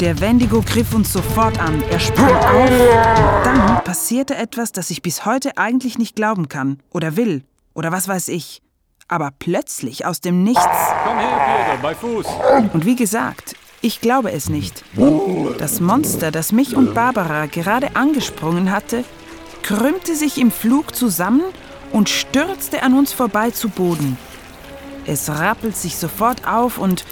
Der 0.00 0.20
Wendigo 0.20 0.62
griff 0.62 0.94
uns 0.94 1.12
sofort 1.12 1.58
an. 1.58 1.82
Er 1.90 1.98
sprang 1.98 2.32
auf. 2.32 2.70
Und 2.70 3.44
dann 3.44 3.82
passierte 3.82 4.36
etwas, 4.36 4.70
das 4.70 4.90
ich 4.90 5.02
bis 5.02 5.24
heute 5.24 5.58
eigentlich 5.58 5.98
nicht 5.98 6.14
glauben 6.14 6.48
kann. 6.48 6.78
Oder 6.90 7.16
will. 7.16 7.42
Oder 7.74 7.90
was 7.90 8.06
weiß 8.06 8.28
ich. 8.28 8.62
Aber 9.08 9.30
plötzlich 9.36 10.06
aus 10.06 10.20
dem 10.20 10.44
Nichts. 10.44 10.62
Komm 11.04 11.18
her, 11.18 11.40
Peter, 11.66 11.82
bei 11.82 11.94
Fuß. 11.96 12.26
Und 12.72 12.84
wie 12.84 12.94
gesagt, 12.94 13.56
ich 13.80 14.00
glaube 14.00 14.30
es 14.30 14.48
nicht. 14.48 14.84
Das 15.58 15.80
Monster, 15.80 16.30
das 16.30 16.52
mich 16.52 16.76
und 16.76 16.94
Barbara 16.94 17.46
gerade 17.46 17.96
angesprungen 17.96 18.70
hatte, 18.70 19.02
krümmte 19.62 20.14
sich 20.14 20.38
im 20.38 20.52
Flug 20.52 20.94
zusammen 20.94 21.42
und 21.90 22.08
stürzte 22.08 22.84
an 22.84 22.94
uns 22.94 23.12
vorbei 23.12 23.50
zu 23.50 23.68
Boden. 23.68 24.16
Es 25.06 25.28
rappelt 25.28 25.76
sich 25.76 25.96
sofort 25.96 26.46
auf 26.46 26.78
und, 26.78 27.04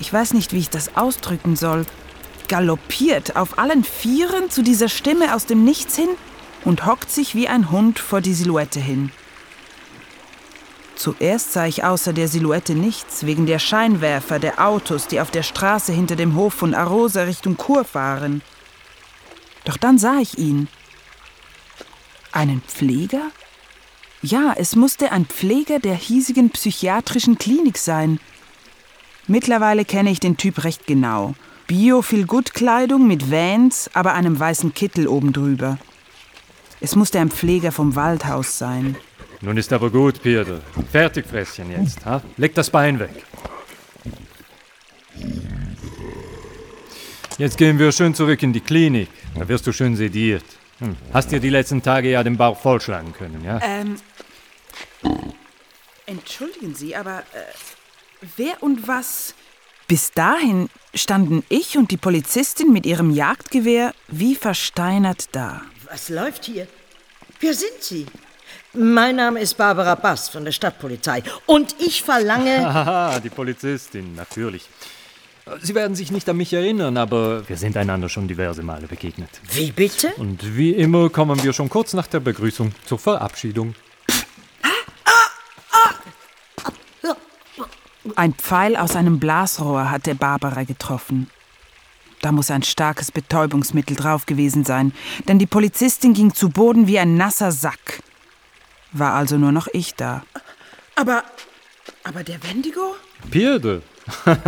ich 0.00 0.12
weiß 0.12 0.34
nicht, 0.34 0.52
wie 0.52 0.58
ich 0.58 0.68
das 0.68 0.96
ausdrücken 0.96 1.56
soll, 1.56 1.86
galoppiert 2.50 3.36
auf 3.36 3.58
allen 3.58 3.84
Vieren 3.84 4.50
zu 4.50 4.62
dieser 4.62 4.90
Stimme 4.90 5.34
aus 5.34 5.46
dem 5.46 5.64
Nichts 5.64 5.96
hin 5.96 6.08
und 6.64 6.84
hockt 6.84 7.10
sich 7.10 7.34
wie 7.34 7.48
ein 7.48 7.70
Hund 7.70 7.98
vor 7.98 8.20
die 8.20 8.34
Silhouette 8.34 8.80
hin. 8.80 9.12
Zuerst 10.96 11.54
sah 11.54 11.64
ich 11.64 11.84
außer 11.84 12.12
der 12.12 12.28
Silhouette 12.28 12.74
nichts, 12.74 13.24
wegen 13.24 13.46
der 13.46 13.58
Scheinwerfer 13.58 14.38
der 14.38 14.66
Autos, 14.66 15.06
die 15.06 15.20
auf 15.20 15.30
der 15.30 15.44
Straße 15.44 15.92
hinter 15.92 16.16
dem 16.16 16.34
Hof 16.34 16.52
von 16.52 16.74
Arosa 16.74 17.22
Richtung 17.22 17.56
Chur 17.56 17.84
fahren. 17.84 18.42
Doch 19.64 19.78
dann 19.78 19.96
sah 19.96 20.18
ich 20.18 20.36
ihn. 20.36 20.68
Einen 22.32 22.60
Pfleger? 22.62 23.30
Ja, 24.22 24.54
es 24.56 24.76
musste 24.76 25.12
ein 25.12 25.24
Pfleger 25.24 25.78
der 25.78 25.94
hiesigen 25.94 26.50
psychiatrischen 26.50 27.38
Klinik 27.38 27.78
sein. 27.78 28.20
Mittlerweile 29.28 29.84
kenne 29.84 30.10
ich 30.10 30.20
den 30.20 30.36
Typ 30.36 30.64
recht 30.64 30.86
genau. 30.86 31.34
Bio-Feel-Good-Kleidung 31.70 33.06
mit 33.06 33.30
Vans, 33.30 33.88
aber 33.94 34.14
einem 34.14 34.40
weißen 34.40 34.74
Kittel 34.74 35.06
oben 35.06 35.32
drüber. 35.32 35.78
Es 36.80 36.96
musste 36.96 37.20
ein 37.20 37.30
Pfleger 37.30 37.70
vom 37.70 37.94
Waldhaus 37.94 38.58
sein. 38.58 38.96
Nun 39.40 39.56
ist 39.56 39.72
aber 39.72 39.88
gut, 39.88 40.20
Peter. 40.20 40.60
Fertig, 40.90 41.26
Fresschen 41.28 41.70
jetzt. 41.70 42.04
Ha? 42.04 42.22
Leg 42.38 42.56
das 42.56 42.70
Bein 42.70 42.98
weg. 42.98 43.10
Jetzt 47.38 47.56
gehen 47.56 47.78
wir 47.78 47.92
schön 47.92 48.16
zurück 48.16 48.42
in 48.42 48.52
die 48.52 48.60
Klinik. 48.60 49.08
Da 49.36 49.46
wirst 49.46 49.64
du 49.64 49.72
schön 49.72 49.94
sediert. 49.94 50.44
Hm. 50.80 50.96
Hast 51.12 51.30
dir 51.30 51.38
die 51.38 51.50
letzten 51.50 51.80
Tage 51.84 52.10
ja 52.10 52.24
den 52.24 52.36
Bauch 52.36 52.58
vollschlagen 52.58 53.12
können, 53.12 53.44
ja? 53.44 53.60
Ähm. 53.62 53.94
Entschuldigen 56.06 56.74
Sie, 56.74 56.96
aber 56.96 57.20
äh, 57.20 58.24
wer 58.36 58.60
und 58.60 58.88
was? 58.88 59.34
Bis 59.90 60.12
dahin 60.12 60.68
standen 60.94 61.42
ich 61.48 61.76
und 61.76 61.90
die 61.90 61.96
Polizistin 61.96 62.72
mit 62.72 62.86
ihrem 62.86 63.10
Jagdgewehr 63.10 63.92
wie 64.06 64.36
versteinert 64.36 65.30
da. 65.32 65.62
Was 65.90 66.08
läuft 66.10 66.44
hier? 66.44 66.68
Wer 67.40 67.54
sind 67.54 67.80
Sie? 67.80 68.06
Mein 68.72 69.16
Name 69.16 69.40
ist 69.40 69.54
Barbara 69.56 69.96
Bass 69.96 70.28
von 70.28 70.44
der 70.44 70.52
Stadtpolizei 70.52 71.24
und 71.44 71.74
ich 71.80 72.04
verlange. 72.04 72.58
Haha, 72.72 73.18
die 73.18 73.30
Polizistin, 73.30 74.14
natürlich. 74.14 74.68
Sie 75.60 75.74
werden 75.74 75.96
sich 75.96 76.12
nicht 76.12 76.28
an 76.28 76.36
mich 76.36 76.52
erinnern, 76.52 76.96
aber 76.96 77.48
wir 77.48 77.56
sind 77.56 77.76
einander 77.76 78.08
schon 78.08 78.28
diverse 78.28 78.62
Male 78.62 78.86
begegnet. 78.86 79.40
Wie 79.54 79.72
bitte? 79.72 80.12
Und 80.18 80.56
wie 80.56 80.70
immer 80.70 81.10
kommen 81.10 81.42
wir 81.42 81.52
schon 81.52 81.68
kurz 81.68 81.94
nach 81.94 82.06
der 82.06 82.20
Begrüßung 82.20 82.70
zur 82.86 83.00
Verabschiedung. 83.00 83.74
Ein 88.20 88.34
Pfeil 88.34 88.76
aus 88.76 88.96
einem 88.96 89.18
Blasrohr 89.18 89.90
hatte 89.90 90.14
Barbara 90.14 90.64
getroffen. 90.64 91.30
Da 92.20 92.32
muss 92.32 92.50
ein 92.50 92.62
starkes 92.62 93.10
Betäubungsmittel 93.10 93.96
drauf 93.96 94.26
gewesen 94.26 94.62
sein, 94.62 94.92
denn 95.26 95.38
die 95.38 95.46
Polizistin 95.46 96.12
ging 96.12 96.34
zu 96.34 96.50
Boden 96.50 96.86
wie 96.86 96.98
ein 96.98 97.16
nasser 97.16 97.50
Sack. 97.50 98.02
War 98.92 99.14
also 99.14 99.38
nur 99.38 99.52
noch 99.52 99.68
ich 99.72 99.94
da. 99.94 100.22
Aber, 100.96 101.24
aber 102.04 102.22
der 102.22 102.42
Wendigo? 102.44 102.94
Pirde. 103.30 103.80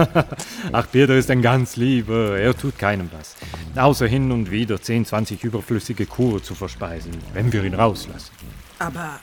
Ach, 0.73 0.87
Pirde 0.93 1.17
ist 1.17 1.31
ein 1.31 1.41
ganz 1.41 1.77
lieber. 1.77 2.39
Er 2.39 2.55
tut 2.55 2.79
keinem 2.79 3.09
was. 3.11 3.37
Außer 3.75 4.07
hin 4.07 4.33
und 4.33 4.51
wieder 4.51 4.83
10, 4.83 5.07
20 5.07 5.45
überflüssige 5.45 6.05
Kur 6.05 6.43
zu 6.43 6.55
verspeisen, 6.55 7.13
wenn 7.33 7.51
wir 7.51 7.65
ihn 7.65 7.73
rauslassen. 7.73 8.33
Aber 8.79 9.19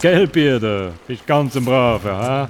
Gell, 0.00 0.26
Pirde? 0.26 0.92
Bist 1.06 1.26
ganz 1.26 1.56
ein 1.56 1.64
Braver, 1.64 2.16
ha? 2.16 2.48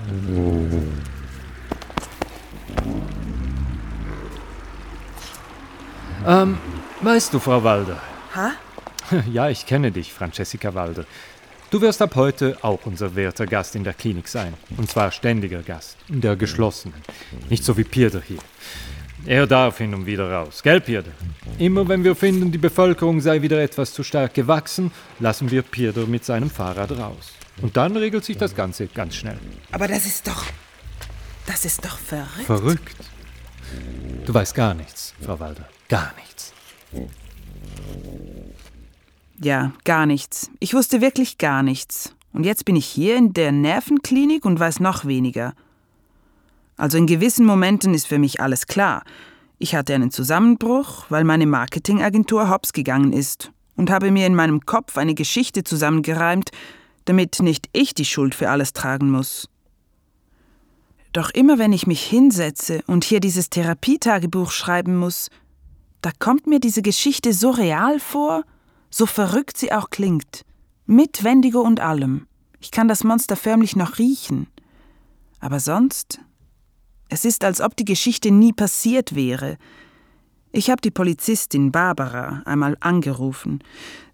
Ähm, 6.27 6.59
weißt 7.03 7.33
du, 7.35 7.39
Frau 7.39 7.63
Walder? 7.63 8.01
Ha? 8.35 8.53
Ja, 9.33 9.49
ich 9.49 9.67
kenne 9.67 9.91
dich, 9.91 10.13
Francesca 10.13 10.73
Walder. 10.73 11.05
Du 11.71 11.81
wirst 11.81 12.01
ab 12.01 12.15
heute 12.15 12.57
auch 12.63 12.81
unser 12.85 13.15
werter 13.17 13.47
Gast 13.47 13.75
in 13.75 13.83
der 13.83 13.93
Klinik 13.93 14.29
sein. 14.29 14.55
Und 14.77 14.89
zwar 14.91 15.11
ständiger 15.11 15.63
Gast, 15.63 15.97
in 16.09 16.21
der 16.21 16.37
geschlossenen. 16.37 17.01
Nicht 17.49 17.65
so 17.65 17.77
wie 17.77 17.85
Pirder 17.85 18.23
hier. 18.27 18.39
Er 19.27 19.47
darf 19.47 19.79
hin 19.79 19.95
und 19.95 20.07
wieder 20.07 20.31
raus, 20.31 20.63
gell, 20.63 20.81
Pirder? 20.81 21.11
Immer 21.59 21.87
wenn 21.89 22.05
wir 22.05 22.15
finden, 22.17 22.51
die 22.51 22.59
Bevölkerung 22.59 23.21
sei 23.21 23.43
wieder 23.43 23.61
etwas 23.61 23.93
zu 23.93 24.03
stark 24.03 24.35
gewachsen, 24.35 24.91
lassen 25.19 25.51
wir 25.51 25.63
Pirder 25.63 26.07
mit 26.07 26.25
seinem 26.25 26.51
Fahrrad 26.51 26.93
raus. 26.93 27.33
Und 27.61 27.77
dann 27.77 27.97
regelt 27.97 28.25
sich 28.25 28.39
das 28.39 28.55
Ganze 28.55 28.87
ganz 28.87 29.17
schnell. 29.17 29.39
Aber 29.73 29.89
das 29.89 30.07
ist 30.07 30.27
doch. 30.27 30.45
Das 31.47 31.65
ist 31.65 31.85
doch 31.85 31.99
verrückt. 31.99 32.47
Verrückt. 32.47 33.10
Du 34.25 34.35
weißt 34.35 34.55
gar 34.55 34.75
nichts, 34.75 35.15
Frau 35.21 35.39
Walder. 35.41 35.69
Gar 35.89 36.13
nichts. 36.17 36.53
Ja, 39.41 39.73
gar 39.85 40.07
nichts. 40.07 40.51
Ich 40.61 40.75
wusste 40.75 41.01
wirklich 41.01 41.39
gar 41.39 41.63
nichts. 41.63 42.15
Und 42.33 42.45
jetzt 42.45 42.65
bin 42.65 42.77
ich 42.77 42.87
hier 42.87 43.17
in 43.17 43.33
der 43.33 43.53
Nervenklinik 43.53 44.45
und 44.45 44.61
weiß 44.61 44.81
noch 44.81 45.05
weniger. 45.05 45.55
Also 46.77 46.97
in 46.97 47.07
gewissen 47.07 47.45
Momenten 47.45 47.93
ist 47.93 48.07
für 48.07 48.19
mich 48.19 48.41
alles 48.41 48.67
klar. 48.67 49.03
Ich 49.59 49.75
hatte 49.75 49.95
einen 49.95 50.11
Zusammenbruch, 50.11 51.05
weil 51.11 51.25
meine 51.25 51.45
Marketingagentur 51.45 52.49
hops 52.49 52.73
gegangen 52.73 53.13
ist 53.13 53.53
und 53.77 53.91
habe 53.91 54.11
mir 54.11 54.27
in 54.27 54.35
meinem 54.35 54.65
Kopf 54.65 54.97
eine 54.97 55.15
Geschichte 55.15 55.65
zusammengereimt, 55.65 56.51
damit 57.05 57.41
nicht 57.41 57.69
ich 57.75 57.93
die 57.93 58.07
Schuld 58.07 58.35
für 58.35 58.49
alles 58.49 58.73
tragen 58.73 59.11
muss. 59.11 59.50
Doch 61.13 61.31
immer 61.31 61.59
wenn 61.59 61.73
ich 61.73 61.87
mich 61.87 62.03
hinsetze 62.03 62.83
und 62.87 63.05
hier 63.05 63.21
dieses 63.21 63.51
Therapietagebuch 63.51 64.51
schreiben 64.51 64.97
muss, 64.97 65.29
da 66.03 66.11
kommt 66.19 66.47
mir 66.47 66.61
diese 66.61 66.83
Geschichte 66.83 67.33
so 67.33 67.51
real 67.51 67.99
vor, 67.99 68.45
so 68.91 69.07
verrückt 69.07 69.57
sie 69.57 69.73
auch 69.73 69.91
klingt, 69.91 70.43
mit 70.87 71.25
Wendigo 71.25 71.61
und 71.61 71.81
allem. 71.81 72.27
Ich 72.61 72.71
kann 72.71 72.89
das 72.89 73.05
Monster 73.05 73.37
förmlich 73.37 73.77
noch 73.77 73.99
riechen. 73.99 74.47
Aber 75.41 75.61
sonst 75.61 76.21
es 77.11 77.25
ist, 77.25 77.43
als 77.45 77.61
ob 77.61 77.77
die 77.77 77.85
Geschichte 77.85 78.31
nie 78.31 78.53
passiert 78.53 79.15
wäre. 79.15 79.59
Ich 80.53 80.71
habe 80.71 80.81
die 80.81 80.93
Polizistin 80.93 81.73
Barbara 81.73 82.43
einmal 82.45 82.77
angerufen. 82.81 83.63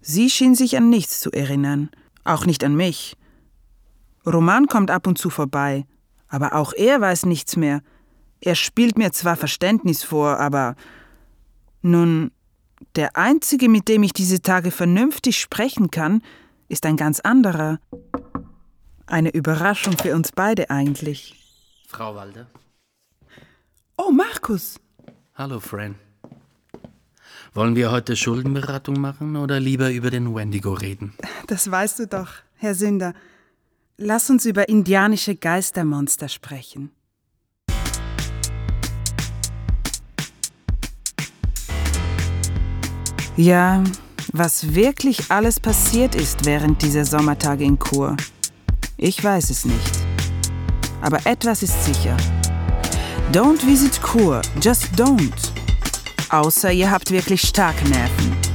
Sie 0.01 0.29
schien 0.29 0.55
sich 0.55 0.77
an 0.77 0.89
nichts 0.89 1.19
zu 1.19 1.31
erinnern, 1.31 1.89
auch 2.23 2.45
nicht 2.45 2.63
an 2.63 2.75
mich. 2.75 3.15
Roman 4.25 4.65
kommt 4.67 4.89
ab 4.89 5.05
und 5.05 5.17
zu 5.17 5.29
vorbei, 5.29 5.85
aber 6.27 6.55
auch 6.55 6.73
er 6.73 7.01
weiß 7.01 7.25
nichts 7.25 7.55
mehr. 7.55 7.81
Er 8.41 8.55
spielt 8.55 8.97
mir 8.97 9.11
zwar 9.11 9.35
Verständnis 9.35 10.03
vor, 10.03 10.39
aber 10.39 10.75
nun, 11.81 12.31
der 12.95 13.17
einzige, 13.17 13.69
mit 13.69 13.87
dem 13.87 14.03
ich 14.03 14.13
diese 14.13 14.41
Tage 14.41 14.71
vernünftig 14.71 15.39
sprechen 15.39 15.89
kann, 15.91 16.21
ist 16.67 16.85
ein 16.85 16.97
ganz 16.97 17.19
anderer. 17.19 17.79
Eine 19.05 19.29
Überraschung 19.33 19.97
für 19.97 20.13
uns 20.13 20.31
beide 20.31 20.69
eigentlich. 20.69 21.35
Frau 21.87 22.15
Walder. 22.15 22.47
Oh, 23.97 24.11
Markus. 24.11 24.79
Hallo, 25.33 25.59
Fran. 25.59 25.95
Wollen 27.53 27.75
wir 27.75 27.89
heute 27.89 28.15
Schuldenberatung 28.15 28.99
machen 28.99 29.35
oder 29.35 29.59
lieber 29.59 29.91
über 29.91 30.11
den 30.11 30.35
Wendigo 30.35 30.73
reden? 30.73 31.13
Das 31.47 31.71
weißt 31.71 31.99
du 31.99 32.07
doch, 32.07 32.29
Herr 32.55 32.75
Sünder. 32.75 33.13
Lass 33.99 34.29
uns 34.29 34.45
über 34.45 34.69
indianische 34.69 35.35
Geistermonster 35.35 36.29
sprechen. 36.29 36.91
Ja, 43.35 43.83
was 44.33 44.75
wirklich 44.75 45.31
alles 45.31 45.59
passiert 45.59 46.13
ist 46.13 46.45
während 46.45 46.83
dieser 46.83 47.05
Sommertage 47.05 47.63
in 47.63 47.79
Chur. 47.79 48.15
Ich 48.97 49.23
weiß 49.23 49.49
es 49.49 49.65
nicht. 49.65 49.97
Aber 51.01 51.25
etwas 51.25 51.63
ist 51.63 51.83
sicher. 51.83 52.15
Don't 53.31 53.65
visit 53.65 53.99
Chur, 53.99 54.43
just 54.61 54.85
don't. 54.95 55.51
Außer 56.29 56.71
ihr 56.71 56.91
habt 56.91 57.09
wirklich 57.09 57.41
starke 57.41 57.83
Nerven. 57.89 58.46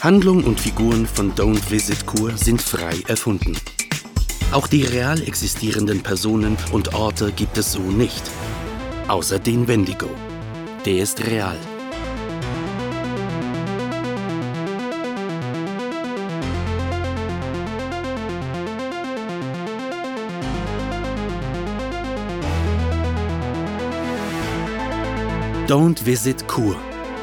Handlung 0.00 0.44
und 0.44 0.58
Figuren 0.58 1.06
von 1.06 1.34
Don't 1.34 1.70
Visit 1.70 2.06
Kur 2.06 2.34
sind 2.34 2.62
frei 2.62 3.02
erfunden. 3.06 3.54
Auch 4.50 4.66
die 4.66 4.84
real 4.84 5.20
existierenden 5.22 6.02
Personen 6.02 6.56
und 6.72 6.94
Orte 6.94 7.32
gibt 7.32 7.58
es 7.58 7.72
so 7.72 7.82
nicht. 7.82 8.22
Außer 9.08 9.38
den 9.38 9.68
Wendigo. 9.68 10.08
Der 10.86 11.02
ist 11.02 11.22
real. 11.26 11.58
Don't 25.68 26.06
Visit 26.06 26.48
Kur, 26.48 26.74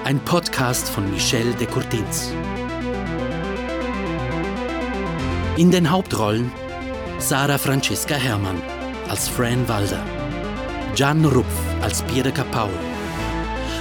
ein 0.04 0.20
Podcast 0.20 0.88
von 0.88 1.10
Michel 1.10 1.54
de 1.56 1.66
Courtins. 1.66 2.32
In 5.58 5.72
den 5.72 5.90
Hauptrollen 5.90 6.52
Sarah 7.18 7.58
Francesca 7.58 8.14
Herrmann 8.14 8.62
als 9.10 9.28
Fran 9.28 9.68
Walder, 9.68 10.04
Gian 10.94 11.26
Rupf 11.26 11.58
als 11.82 12.04
Pierre 12.04 12.32
Paul, 12.52 12.70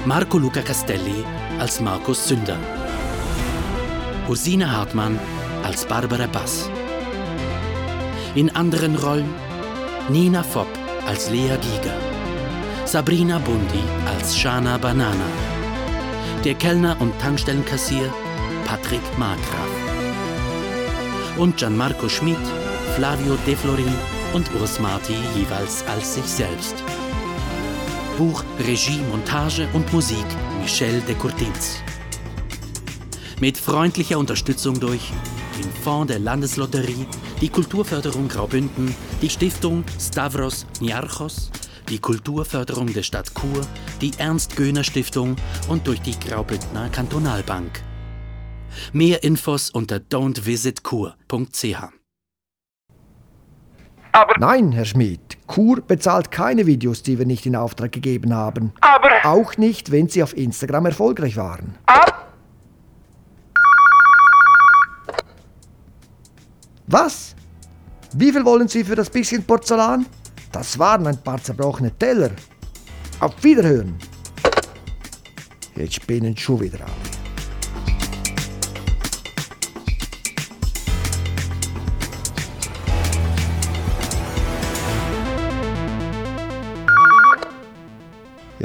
Marco 0.06 0.38
Luca 0.38 0.62
Castelli 0.62 1.22
als 1.60 1.78
Markus 1.82 2.28
Sünder, 2.28 2.56
Ursine 4.26 4.72
Hartmann 4.72 5.18
als 5.64 5.84
Barbara 5.84 6.26
Bass. 6.26 6.70
In 8.34 8.48
anderen 8.56 8.96
Rollen 8.96 9.34
Nina 10.08 10.42
Fopp 10.42 10.78
als 11.06 11.28
Lea 11.28 11.58
Giger, 11.60 11.98
Sabrina 12.86 13.38
Bundi 13.38 13.84
als 14.06 14.34
Shana 14.34 14.78
Banana, 14.78 15.28
der 16.42 16.54
Kellner 16.54 16.96
und 17.00 17.12
Tankstellenkassier 17.20 18.10
Patrick 18.64 19.02
Markgraf 19.18 19.85
und 21.38 21.56
Gianmarco 21.56 22.08
Schmid, 22.08 22.38
Flavio 22.96 23.36
De 23.46 23.54
Florin 23.54 23.94
und 24.32 24.52
Urs 24.54 24.80
Marti 24.80 25.14
jeweils 25.34 25.84
als 25.86 26.14
sich 26.14 26.24
selbst. 26.24 26.74
Buch, 28.16 28.42
Regie, 28.66 29.00
Montage 29.10 29.68
und 29.72 29.92
Musik 29.92 30.24
Michel 30.60 31.00
de 31.02 31.14
Courtins. 31.14 31.82
Mit 33.40 33.58
freundlicher 33.58 34.18
Unterstützung 34.18 34.80
durch 34.80 35.12
den 35.58 35.70
Fonds 35.82 36.08
der 36.08 36.18
Landeslotterie, 36.18 37.06
die 37.40 37.50
Kulturförderung 37.50 38.28
Graubünden, 38.28 38.94
die 39.20 39.28
Stiftung 39.28 39.84
Stavros 40.00 40.66
Niarchos, 40.80 41.50
die 41.88 41.98
Kulturförderung 41.98 42.92
der 42.92 43.02
Stadt 43.02 43.30
Chur, 43.34 43.66
die 44.00 44.12
Ernst-Göhner-Stiftung 44.16 45.36
und 45.68 45.86
durch 45.86 46.00
die 46.00 46.18
Graubündner 46.18 46.88
Kantonalbank. 46.88 47.85
Mehr 48.92 49.22
Infos 49.24 49.70
unter 49.70 49.96
don'tvisitkur.ch. 49.98 51.76
Nein, 54.38 54.72
Herr 54.72 54.86
Schmidt, 54.86 55.36
Kur 55.46 55.82
bezahlt 55.82 56.30
keine 56.30 56.64
Videos, 56.66 57.02
die 57.02 57.18
wir 57.18 57.26
nicht 57.26 57.44
in 57.44 57.54
Auftrag 57.54 57.92
gegeben 57.92 58.34
haben. 58.34 58.72
Aber, 58.80 59.10
Auch 59.24 59.56
nicht, 59.58 59.90
wenn 59.90 60.08
sie 60.08 60.22
auf 60.22 60.34
Instagram 60.36 60.86
erfolgreich 60.86 61.36
waren. 61.36 61.76
ab, 61.86 62.32
Was? 66.86 67.34
Wie 68.14 68.32
viel 68.32 68.44
wollen 68.44 68.68
Sie 68.68 68.84
für 68.84 68.94
das 68.94 69.10
bisschen 69.10 69.42
Porzellan? 69.44 70.06
Das 70.52 70.78
waren 70.78 71.06
ein 71.06 71.20
paar 71.22 71.42
zerbrochene 71.42 71.90
Teller. 71.98 72.30
Auf 73.20 73.42
Wiederhören. 73.42 73.98
Jetzt 75.74 75.94
spinnen 75.94 76.36
schon 76.36 76.60
wieder 76.60 76.78
alle. 76.80 77.15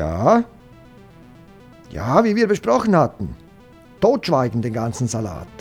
Ja? 0.01 0.43
Ja, 1.91 2.23
wie 2.23 2.35
wir 2.35 2.47
besprochen 2.47 2.95
hatten. 2.95 3.35
Totschweigen 3.99 4.63
den 4.63 4.73
ganzen 4.73 5.07
Salat. 5.07 5.60